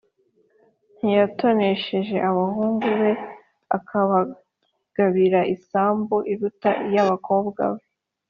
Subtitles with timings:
[0.97, 3.11] ntiyatonesha abahungu be
[3.77, 7.83] akabagabira isambu iruta iy’abakobwa be?